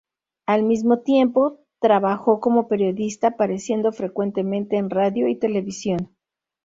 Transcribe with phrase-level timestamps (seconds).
[0.47, 6.15] Al mismo tiempo trabajó como periodista, apareciendo frecuentemente en radio y televisión.